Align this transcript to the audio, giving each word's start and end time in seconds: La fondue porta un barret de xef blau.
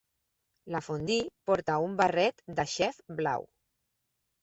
La 0.75 0.81
fondue 0.85 1.19
porta 1.51 1.77
un 1.91 1.95
barret 2.01 2.43
de 2.61 2.69
xef 2.75 3.01
blau. 3.23 3.51